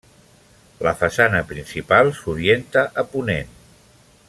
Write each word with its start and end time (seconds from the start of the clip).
La 0.87 0.93
façana 1.01 1.41
principal 1.51 2.11
s'orienta 2.21 2.87
a 3.03 3.07
ponent. 3.13 3.55